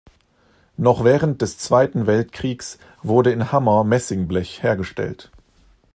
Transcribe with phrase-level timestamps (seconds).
[0.77, 5.29] Noch während des Zweiten Weltkriegs wurde in Hammer Messingblech hergestellt.